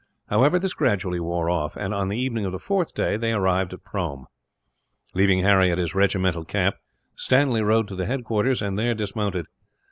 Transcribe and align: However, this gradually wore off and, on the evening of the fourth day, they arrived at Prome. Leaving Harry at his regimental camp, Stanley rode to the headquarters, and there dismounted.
However, 0.29 0.57
this 0.57 0.73
gradually 0.73 1.19
wore 1.19 1.47
off 1.47 1.75
and, 1.77 1.93
on 1.93 2.07
the 2.09 2.17
evening 2.17 2.43
of 2.43 2.51
the 2.51 2.57
fourth 2.57 2.95
day, 2.95 3.17
they 3.17 3.33
arrived 3.33 3.71
at 3.71 3.83
Prome. 3.83 4.25
Leaving 5.13 5.41
Harry 5.41 5.69
at 5.71 5.77
his 5.77 5.93
regimental 5.93 6.43
camp, 6.43 6.75
Stanley 7.15 7.61
rode 7.61 7.87
to 7.89 7.95
the 7.95 8.07
headquarters, 8.07 8.63
and 8.63 8.79
there 8.79 8.95
dismounted. 8.95 9.45